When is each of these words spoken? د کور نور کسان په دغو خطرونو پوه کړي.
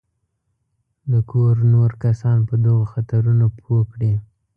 د 1.11 1.13
کور 1.31 1.55
نور 1.73 1.91
کسان 2.03 2.37
په 2.49 2.55
دغو 2.63 2.83
خطرونو 2.93 3.45
پوه 3.59 3.81
کړي. 3.91 4.13